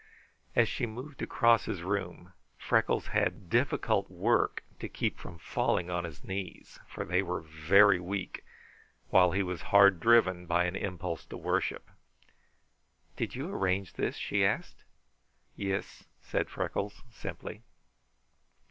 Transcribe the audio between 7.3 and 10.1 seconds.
very weak, while he was hard